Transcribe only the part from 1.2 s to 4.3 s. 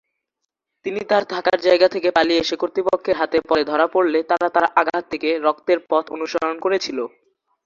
থাকার জায়গা থেকে পালিয়ে এসে কর্তৃপক্ষের হাতে পরে ধরা পড়লে